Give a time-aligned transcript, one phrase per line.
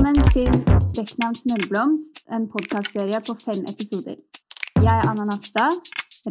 [0.00, 4.16] Dekknavn smørblomst, en podkastserie på fem episoder.
[4.80, 5.76] Jeg er Anna Nafstad,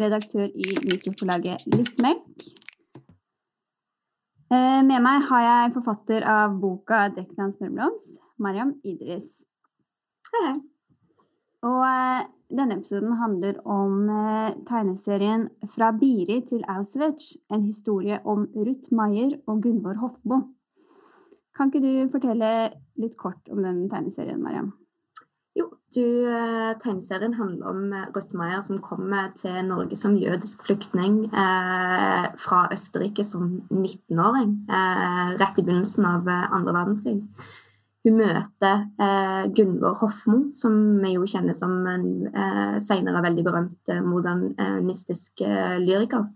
[0.01, 2.47] redaktør i mikroforlaget Litt melk.
[4.49, 9.45] Eh, med meg har jeg forfatter av boka 'Dekknavn smørblomst', Mariam Idris.
[10.33, 10.57] Hei, hei.
[11.69, 18.47] Og eh, denne episoden handler om eh, tegneserien 'Fra Biri til Auschwitz', en historie om
[18.55, 20.47] Ruth Maier og Gunvor Hofmo.
[21.59, 22.49] Kan ikke du fortelle
[23.03, 24.69] litt kort om den tegneserien, Mariam?
[25.59, 30.63] Jo, du, eh, tegneserien handler om eh, Ruth Meier som kommer til Norge som jødisk
[30.63, 34.53] flyktning eh, fra Østerrike som 19-åring.
[34.71, 37.17] Eh, rett i begynnelsen av eh, andre verdenskrig.
[38.07, 43.93] Hun møter eh, Gunvor Hofmo, som vi jo kjenner som en eh, senere veldig berømt
[44.07, 45.43] modernistisk
[45.83, 46.29] lyriker.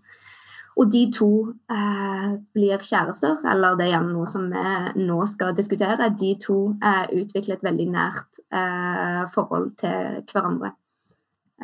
[0.74, 1.30] Og de to
[1.70, 6.10] eh, blir kjærester, eller det er gjerne noe som vi nå skal diskutere.
[6.18, 10.72] De to eh, utvikler et veldig nært eh, forhold til hverandre.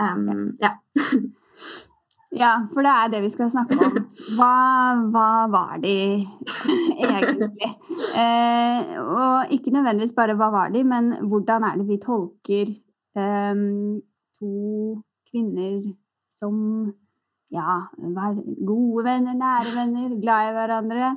[0.00, 0.76] Um, ja.
[2.42, 3.98] ja, for det er det vi skal snakke om.
[4.38, 4.54] Hva,
[5.10, 5.96] hva var de
[7.10, 7.72] egentlig?
[8.14, 12.76] Eh, og ikke nødvendigvis bare hva var de, men hvordan er det vi tolker
[14.38, 14.54] to
[15.26, 15.80] kvinner
[16.30, 16.54] som
[17.50, 17.76] ja,
[18.66, 21.10] gode venner, nære venner, glad i hverandre.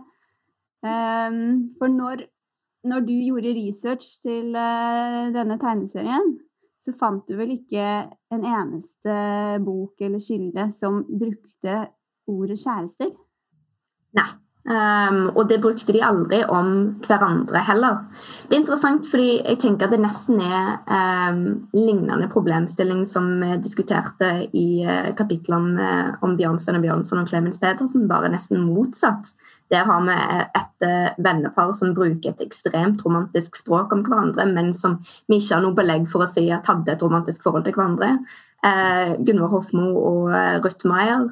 [0.84, 2.26] Um, for når,
[2.90, 6.34] når, du gjorde research til uh, denne tegneserien,
[6.82, 7.84] så fant du vel ikke
[8.34, 9.14] en eneste
[9.64, 11.78] bok eller kilde som brukte
[12.28, 13.14] ordet kjærester?
[14.18, 14.32] Nei.
[14.64, 16.68] Um, og det brukte de aldri om
[17.04, 17.98] hverandre heller.
[18.48, 21.42] Det er interessant fordi jeg tenker at det nesten er um,
[21.76, 27.28] lignende problemstilling som vi diskuterte i uh, kapittelet om, uh, om Bjørnstein og Bjørnson og
[27.28, 29.34] Clemens Petersen, bare nesten motsatt.
[29.74, 30.16] Der har vi
[30.62, 35.58] et uh, vennepar som bruker et ekstremt romantisk språk om hverandre, men som vi ikke
[35.58, 38.16] har noe belegg for å si at hadde et romantisk forhold til hverandre.
[38.64, 40.30] Gunvor Hofmo og
[40.64, 41.26] Ruth Maier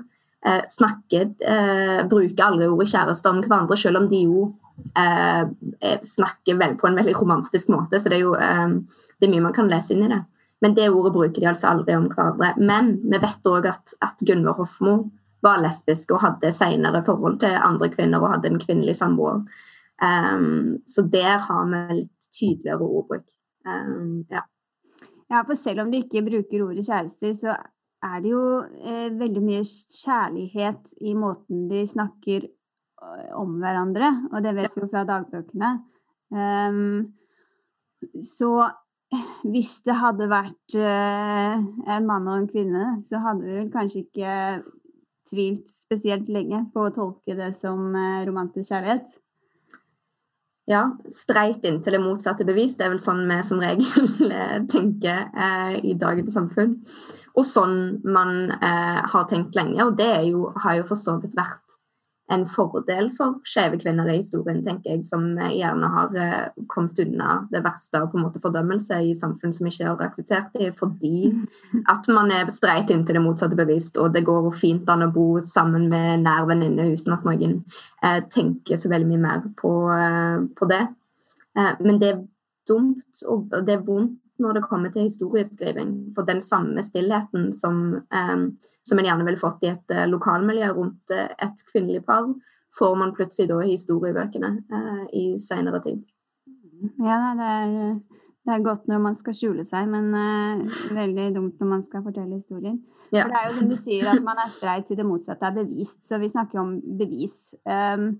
[0.46, 4.50] eh, snakker, eh, bruker aldri ordet kjæreste om hverandre, selv om de jo
[4.98, 5.46] eh,
[5.82, 8.00] eh, snakker vel på en veldig romantisk måte.
[8.00, 8.78] Så det er jo eh,
[9.20, 10.22] det er mye man kan lese inn i det.
[10.62, 12.54] Men det ordet bruker de altså aldri om hverandre.
[12.62, 14.96] Men vi vet òg at, at Gunvor Hofmo
[15.42, 19.42] var lesbisk og hadde senere forhold til andre kvinner og hadde en kvinnelig samboer.
[20.02, 23.26] Um, så der har vi litt tydeligere ordbruk.
[23.66, 24.46] Um, ja.
[25.30, 27.58] ja, for selv om de ikke bruker ordet kjærester, så
[28.02, 28.44] er det jo
[28.82, 34.84] eh, veldig mye kjærlighet i måten de snakker eh, om hverandre, og det vet vi
[34.86, 35.72] jo fra dagbøkene.
[36.32, 37.12] Um,
[38.24, 38.52] så
[39.52, 41.58] hvis det hadde vært uh,
[41.92, 44.36] en mann og en kvinne, så hadde vi vel kanskje ikke
[45.30, 49.12] tvilt spesielt lenge på å tolke det som uh, romantisk kjærlighet.
[50.72, 52.78] Ja, streit inntil det motsatte bevis.
[52.80, 54.32] Det er vel sånn vi som regel
[54.72, 56.78] tenker eh, i dagens samfunn.
[57.36, 57.78] Og sånn
[58.08, 59.84] man eh, har tenkt lenge.
[59.84, 61.81] Og det jo, har jo for så vidt vært
[62.32, 67.42] en fordel for skeive kvinner i historien, tenker jeg, som gjerne har eh, kommet unna
[67.52, 71.32] det verste av på en måte fordømmelse i samfunn som ikke har akseptert det, fordi
[71.94, 75.28] at man er streit inntil det motsatte bevisst, og det går fint an å bo
[75.46, 77.62] sammen med nær venninne uten at noen
[78.04, 80.84] eh, tenker så veldig mye mer på, eh, på det.
[81.58, 82.26] Eh, men det er
[82.70, 85.92] dumt, og det er vondt når det kommer til historieskriving.
[86.16, 88.46] For den samme stillheten som, um,
[88.88, 92.30] som en gjerne ville fått i et uh, lokalmiljø rundt uh, et kvinnelig par,
[92.78, 96.02] får man plutselig da i historiebøkene uh, i seinere tid.
[97.04, 97.76] Ja, det er,
[98.48, 100.10] det er, godt når man skal skjule seg, men
[100.98, 102.80] veldig dumt når man skal fortelle historier.
[103.12, 103.28] Ja.
[103.28, 105.56] For det er jo som du sier, at man er streit til det motsatte er
[105.60, 106.02] bevist.
[106.08, 107.54] Så vi snakker om bevis.
[107.70, 108.16] Um,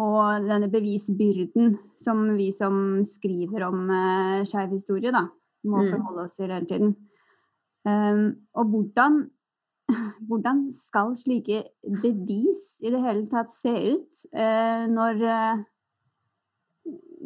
[0.00, 5.26] og denne bevisbyrden som vi som skriver om uh, skeiv historie, da,
[5.64, 5.90] må mm.
[5.92, 6.94] forholde oss til hele tiden.
[7.88, 8.24] Um,
[8.54, 9.20] og hvordan,
[10.28, 11.62] hvordan skal slike
[12.02, 15.62] bevis i det hele tatt se ut uh, når, uh,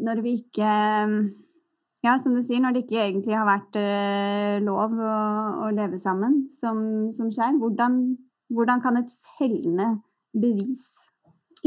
[0.07, 0.77] når vi ikke
[2.05, 5.15] Ja, som du sier, når det ikke egentlig har vært uh, lov å,
[5.65, 7.57] å, leve sammen som, som skeiv.
[7.63, 7.97] Hvordan,
[8.53, 9.95] hvordan kan et fellende
[10.37, 10.91] bevis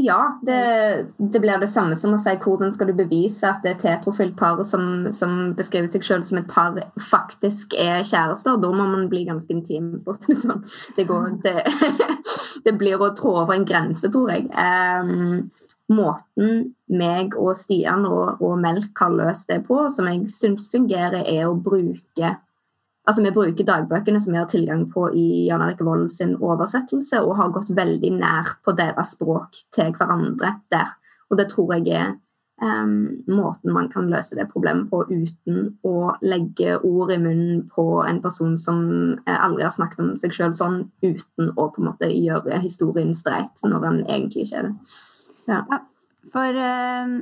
[0.00, 3.80] ja, det, det, blir det samme som å si hvordan skal du bevise at det
[3.82, 8.60] tetrofylt par som, som, beskriver seg selv som et par, faktisk er kjærester.
[8.62, 9.96] Da må man bli ganske intim.
[10.06, 10.62] sånn.
[10.94, 11.56] Det, går, det,
[12.64, 14.46] det, blir å trå over en grense, tror jeg.
[14.54, 15.50] Um,
[15.90, 21.24] måten meg og Stian og, og Melk har løst det på, som jeg syns fungerer,
[21.26, 22.36] er å bruke
[23.08, 27.22] Altså, Vi bruker dagbøkene som vi har tilgang på i Jan Erik Vold sin oversettelse,
[27.24, 30.90] og har gått veldig nært på deres språk til hverandre der.
[31.30, 32.10] Og det tror jeg er
[32.60, 38.02] um, måten man kan løse det problemet på uten å legge ord i munnen på
[38.04, 38.84] en person som
[39.24, 43.64] aldri har snakket om seg sjøl sånn, uten å på en måte gjøre historien streit
[43.64, 44.94] når den egentlig ikke er det.
[45.48, 45.64] Ja.
[45.64, 45.82] ja
[46.28, 47.18] for uh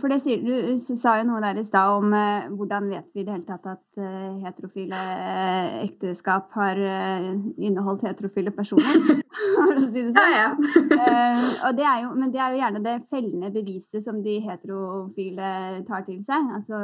[0.00, 3.22] for det sier, Du sa jo noe der i stad om eh, hvordan vet vi
[3.22, 9.00] i det hele tatt at eh, heterofile uh, ekteskap har inneholdt heterofile personer,
[9.56, 10.34] for å si det sånn.
[10.34, 11.72] Ja, ja.
[11.76, 15.50] det jo, men det er jo gjerne det fellende beviset som de heterofile
[15.88, 16.52] tar til seg.
[16.58, 16.80] Altså,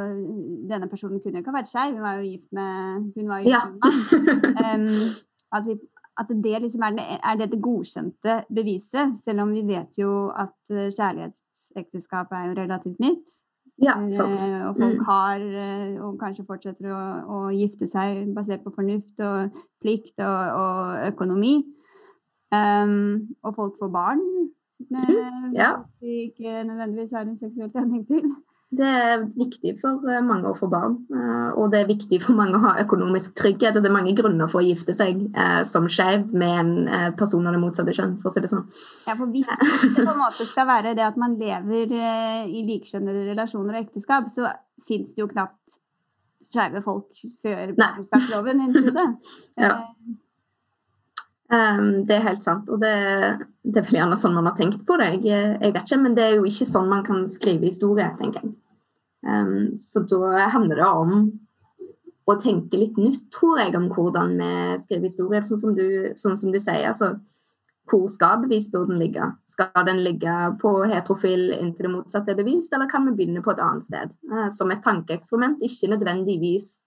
[0.69, 3.43] denne personen kunne jo ikke ha vært skeiv, hun var jo gift med hun var
[3.43, 3.63] jo ja.
[3.71, 4.87] um,
[5.57, 5.77] at, vi,
[6.21, 10.11] at, det liksom er, det, er det det godkjente beviset, selv om vi vet jo
[10.29, 11.40] at kjærlighet
[11.79, 13.37] ekteskap er jo relativt nytt.
[13.81, 14.41] Ja, sant.
[14.45, 15.05] Eh, og folk mm.
[15.07, 20.61] har, eh, og kanskje fortsetter å, å, gifte seg basert på fornuft og plikt og,
[20.61, 21.55] og økonomi.
[22.51, 24.19] Um, og folk får barn
[24.89, 25.53] mm.
[25.55, 25.69] ja.
[26.03, 28.27] ikke nødvendigvis har en seksuell tenning til.
[28.71, 32.37] Det er viktig for eh, mange å få barn, eh, og det er viktig for
[32.37, 33.73] mange å ha økonomisk trygghet.
[33.73, 37.43] Altså, det er mange grunner for å gifte seg eh, som skeiv med en person
[37.43, 38.63] av det motsatte kjønn, for å si det sånn.
[39.09, 43.27] Ja, for hvis det på en måte skal være det at man lever i likekjønnede
[43.33, 44.53] relasjoner og ekteskap, så
[44.87, 45.81] fins det jo knapt
[46.41, 47.11] skeive folk
[47.43, 48.63] før partnerskapsloven
[49.61, 49.75] ja.
[51.51, 52.93] Um, det er helt sant, og det,
[53.67, 55.09] det, er vel gjerne sånn man har tenkt på det.
[55.19, 58.45] Jeg, jeg, vet ikke, Men det er jo ikke sånn man kan skrive historie, tenker
[58.45, 58.53] jeg.
[59.27, 61.17] Um, så da handler det om
[62.31, 64.53] å tenke litt nytt, tror jeg, om hvordan vi
[64.85, 65.43] skriver historie.
[65.43, 66.87] Sånn som du, sånn som du sier.
[66.87, 67.17] altså
[67.91, 69.25] hvor skal bevisbyrden ligge?
[69.49, 73.51] Skal den ligge på heterofil inntil det motsatte er bevist, eller kan vi begynne på
[73.51, 74.13] et annet sted?
[74.31, 76.77] Uh, som et tankeeksperiment, ikke nødvendigvis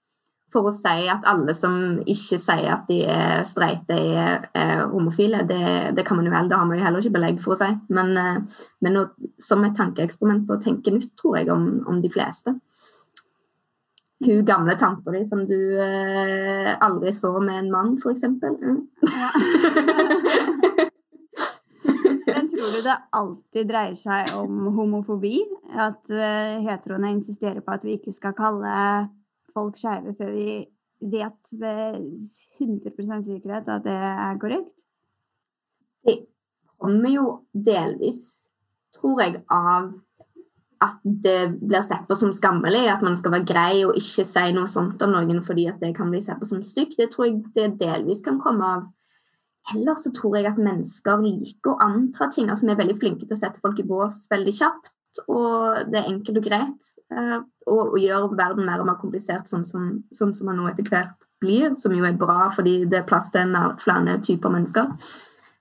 [0.53, 5.43] for å si at alle som ikke sier at de er streite, er, er homofile.
[5.49, 7.61] Det, det, kan man jo heller, det har man jo heller ikke belegg for å
[7.63, 7.71] si.
[7.97, 9.07] Men, eh, men å,
[9.43, 12.55] som et tankeeksperiment å tenke nytt, tror jeg, om, om de fleste.
[14.25, 18.25] Hun gamle tanta di som du eh, aldri så med en mann, f.eks.
[18.41, 18.81] Mm.
[19.11, 19.31] Ja.
[22.35, 25.37] Men tror du det alltid dreier seg om homofobi?
[25.71, 28.73] At uh, heteroene insisterer på at vi ikke skal kalle
[29.55, 30.49] folk skeive før vi
[31.05, 32.01] vet med
[32.61, 34.73] 100% sikkerhet at det er korrekt?
[36.05, 36.19] Det
[36.81, 38.51] kommer jo delvis,
[38.95, 39.93] tror jeg, av
[40.85, 44.51] at det blir sett på som skammelig, at man skal være grei og ikke si
[44.53, 46.99] noe sånt om noen fordi at det kan bli sett på som stygt.
[46.99, 48.85] Det tror jeg det delvis kan komme av.
[49.73, 52.51] Ellers så tror jeg at mennesker liker å anta ting.
[52.51, 54.93] altså Vi er veldig flinke til å sette folk i bås veldig kjapt
[55.29, 56.91] og det er enkelt og greit.
[57.13, 60.69] Eh, og, og gjør verden mer og mer komplisert, sånn som, sånn som man nå
[60.71, 61.75] etter hvert blir.
[61.81, 64.93] Som jo er bra fordi det er plass til mer, flere typer mennesker.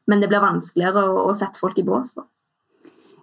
[0.10, 2.16] Men det blir vanskeligere å, å sette folk i bås.
[2.18, 2.28] da.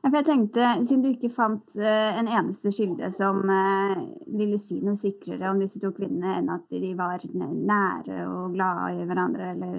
[0.01, 3.99] Ja, for jeg tenkte, Siden du ikke fant uh, en eneste kilde som uh,
[4.33, 8.95] ville si noe sikrere om disse to kvinnene enn at de var nære og glade
[8.97, 9.77] i hverandre, eller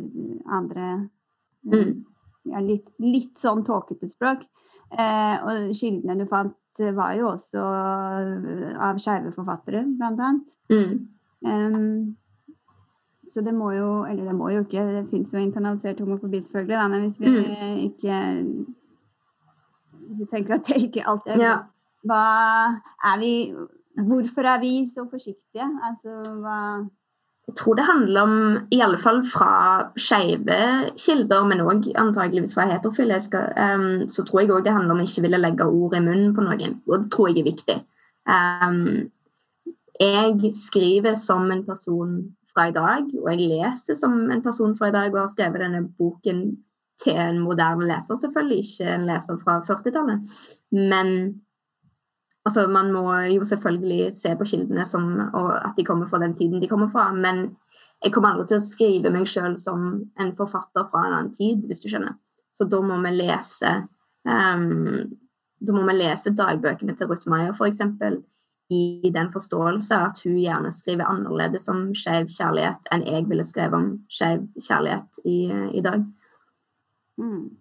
[0.54, 0.92] andre
[1.66, 1.96] mm.
[2.54, 4.46] ja, litt, litt, sånn tåkete språk,
[4.92, 6.58] Eh, og kildene du fant,
[6.96, 10.58] var jo også eh, av skeive forfattere, blant annet.
[10.72, 10.94] Mm.
[11.42, 12.16] Um,
[13.32, 16.76] så det må jo Eller det må jo ikke, det fins jo internalisert homofobi, selvfølgelig,
[16.78, 17.78] da, men hvis vi mm.
[17.88, 18.18] ikke
[20.02, 21.56] Hvis vi tenker at det ikke alltid er ja.
[22.06, 22.26] Hva
[23.10, 23.34] er vi
[24.06, 25.66] Hvorfor er vi så forsiktige?
[25.88, 26.60] Altså hva
[27.58, 28.36] tror det handler om,
[28.72, 29.54] i alle fall fra
[30.00, 30.60] skeive
[31.00, 35.26] kilder, men òg antageligvis fra heterofile, um, så tror jeg òg det handler om ikke
[35.26, 36.78] ville legge ord i munnen på noen.
[36.90, 37.78] Og det tror jeg er viktig.
[38.30, 39.12] Um,
[40.02, 42.18] jeg skriver som en person
[42.54, 45.64] fra i dag, og jeg leser som en person fra i dag, og har skrevet
[45.64, 46.44] denne boken
[47.02, 50.36] til en moderne leser, selvfølgelig, ikke en leser fra 40-tallet.
[50.72, 51.16] Men
[52.46, 55.06] Altså, man må jo selvfølgelig se på kildene som,
[55.38, 57.12] og at de kommer fra den tiden de kommer fra.
[57.14, 57.52] Men
[58.02, 61.62] jeg kommer aldri til å skrive meg sjøl som en forfatter fra en annen tid,
[61.70, 62.18] hvis du skjønner.
[62.58, 63.76] Så da må vi lese
[64.26, 65.14] um,
[65.62, 67.84] Da må vi lese dagbøkene til Ruth Maier, f.eks.
[68.72, 73.76] I den forståelse at hun gjerne skriver annerledes om skeiv kjærlighet enn jeg ville skrevet
[73.78, 75.38] om skeiv kjærlighet i,
[75.78, 76.06] i dag.
[77.22, 77.61] Mm.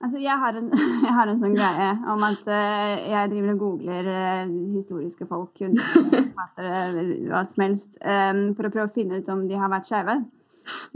[0.00, 0.70] Altså, jeg har, en,
[1.06, 5.52] jeg har, en, sånn greie om at uh, jeg driver og googler uh, historiske folk,
[5.60, 9.90] forfattere, hva som helst, um, for å prøve å finne ut om de har vært
[9.90, 10.16] skeive.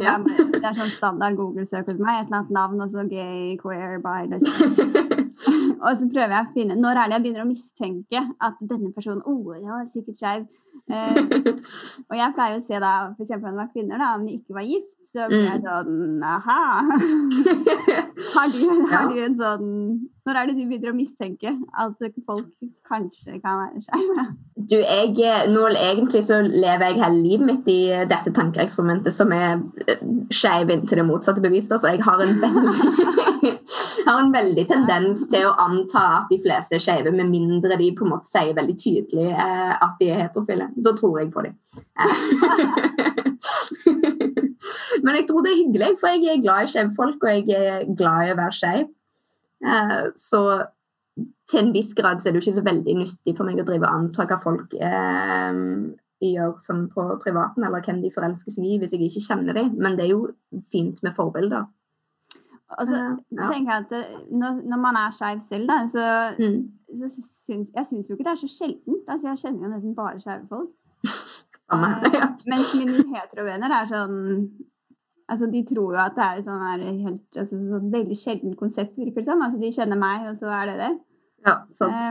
[0.00, 0.16] Ja.
[0.24, 2.22] det er sånn standard Google-søk hos meg.
[2.22, 4.40] Et eller annet navn, og så gay, queer, bi
[5.84, 8.92] Og så prøver jeg å finne Når er det jeg begynner å mistenke at denne
[8.94, 10.46] personen oh, ja, sikkert skeiv.
[10.84, 11.16] Eh,
[12.10, 13.30] og jeg pleier å se da, f.eks.
[13.38, 15.68] om det var kvinner, da, om de ikke var gift, så blir jeg mm.
[15.68, 16.60] sånn aha.
[18.34, 18.60] Har du,
[18.90, 19.70] har du en sånn
[20.24, 22.48] Når er det du begynner å mistenke at folk
[22.88, 24.22] kanskje kan være skeive?
[24.56, 25.12] Du, jeg,
[25.52, 30.00] nå egentlig så lever jeg hele livet mitt i dette tankeeksperimentet som er eh,
[30.32, 31.68] skeiv inntil det motsatte bevist.
[31.76, 32.72] Altså, jeg har en, veldig,
[34.08, 37.92] har en veldig tendens til å anta at de fleste er skeive, med mindre de
[37.92, 40.72] på en måte sier veldig tydelig eh, at de er heterofile.
[40.88, 41.52] Da tror jeg på dem.
[45.04, 47.44] Men jeg tror det er hyggelig, for jeg er glad i skeive folk, og jeg
[47.60, 48.88] er glad i å være skeiv.
[49.64, 50.44] Eh, så
[51.50, 53.66] til en viss grad så er det jo ikke så veldig nyttig for meg å
[53.68, 55.60] drive og anta hva folk eh,
[56.24, 59.72] gjør som på privaten, eller hvem de forelsker seg i, hvis jeg ikke kjenner dem.
[59.78, 60.28] Men det er jo
[60.72, 61.66] fint med forbilder.
[62.74, 63.48] Og så ja.
[63.50, 64.02] tenker jeg at det,
[64.34, 66.06] når, når, man er skeiv selv, da, så,
[66.40, 66.60] mm.
[66.98, 69.02] så syns jeg syns jo ikke det er så sjeldent.
[69.06, 70.72] Altså, jeg kjenner jo nesten bare skeive folk.
[71.66, 71.90] Samme.
[72.02, 74.16] Uh, mens mine heterovenner er sånn
[75.28, 78.98] Altså, de tror jo at det er sånn her helt altså, sånn veldig sjeldent konsept,
[79.00, 79.42] virker det som.
[79.44, 80.92] Altså, de kjenner meg, og så er det det.
[81.44, 81.54] Ja,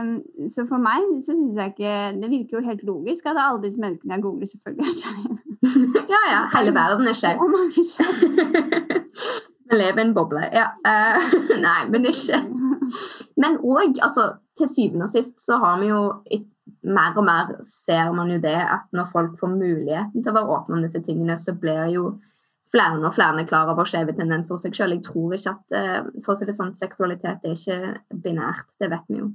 [0.00, 0.10] um,
[0.50, 3.80] så for meg så syns jeg ikke Det virker jo helt logisk at alle disse
[3.82, 5.34] menneskene jeg googler, selvfølgelig er skeive.
[6.14, 6.42] ja, ja.
[6.54, 7.38] Hele verden er skeiv.
[9.64, 10.42] Vi lever i en boble.
[10.54, 10.68] Ja.
[10.86, 11.18] Uh,
[11.66, 12.38] nei, men ikke.
[13.40, 14.22] Men òg, altså,
[14.58, 16.00] til syvende og sist så har vi jo
[16.84, 20.52] mer og mer ser man jo det at når folk får muligheten til å være
[20.58, 22.04] åpne om disse tingene, så blir jo
[22.72, 24.96] flere og flere er klar over skjeve tendenser hos seg sjøl.
[24.96, 28.90] Jeg tror ikke at eh, for å si det sånn, seksualitet er ikke binært, det
[28.92, 29.30] vet vi jo.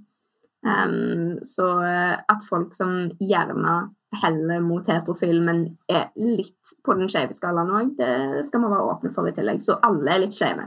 [0.59, 3.77] Um, så eh, at folk som gjerne
[4.23, 8.89] heller mot heterofil, men er litt på den skeive skalaen òg, det skal man være
[8.95, 9.61] åpne for i tillegg.
[9.63, 10.65] Så alle er litt skeive,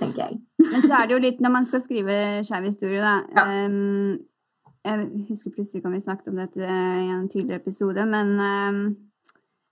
[0.00, 0.40] tenker jeg.
[0.64, 2.16] men så er det jo litt når man skal skrive
[2.48, 3.20] skeiv historie, da.
[3.36, 3.46] Ja.
[3.68, 4.18] Um,
[4.80, 8.84] jeg husker plutselig om vi snakket om dette i en tidligere episode, men um,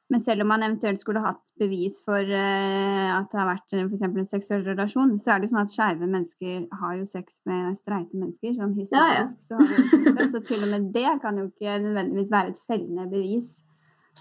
[0.08, 4.04] men selv om man eventuelt skulle hatt bevis for uh, at det har vært f.eks.
[4.06, 7.76] en seksuell relasjon, så er det jo sånn at skeive mennesker har jo sex med
[7.76, 8.54] streite mennesker.
[8.56, 8.94] Sånn historisk.
[8.96, 9.26] Ja, ja.
[9.44, 13.58] Så, så, til og med det kan jo ikke nødvendigvis være et fellende bevis.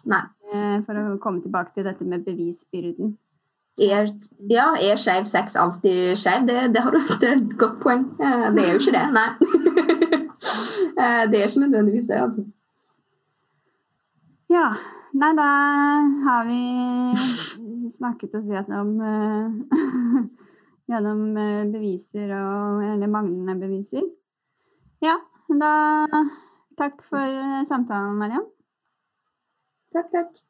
[0.08, 3.16] Uh, for å komme tilbake til dette med bevisbyrden.
[3.88, 4.10] Er,
[4.50, 6.48] ja, er skeiv sex alltid skeiv?
[6.50, 8.08] Det, det, har du det er et godt poeng.
[8.20, 9.28] Det er jo ikke det, nei.
[11.32, 12.48] det er ikke nødvendigvis det, altså.
[14.52, 14.72] Ja.
[15.14, 15.48] Nei, da
[16.26, 20.26] har vi snakket oss gjennom uh,
[20.92, 24.04] Gjennom uh, beviser og Eller manglende beviser.
[25.04, 25.16] Ja,
[25.48, 25.72] da
[26.78, 28.44] Takk for samtalen, Mariam.
[29.90, 30.44] Takk, takk.